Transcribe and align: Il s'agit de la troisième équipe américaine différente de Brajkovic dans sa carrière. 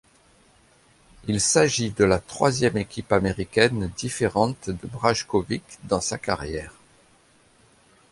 Il 1.27 1.39
s'agit 1.39 1.91
de 1.91 2.03
la 2.03 2.17
troisième 2.17 2.75
équipe 2.75 3.11
américaine 3.11 3.87
différente 3.95 4.71
de 4.71 4.87
Brajkovic 4.87 5.63
dans 5.83 6.01
sa 6.01 6.17
carrière. 6.17 6.73